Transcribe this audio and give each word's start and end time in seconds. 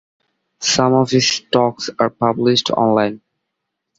Some 0.61 0.93
of 0.93 1.11
his 1.11 1.41
talks 1.51 1.91
are 1.99 2.09
published 2.09 2.71
online. 2.71 3.21